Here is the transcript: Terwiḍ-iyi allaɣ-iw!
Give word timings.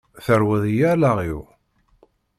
Terwiḍ-iyi 0.25 0.85
allaɣ-iw! 0.93 1.41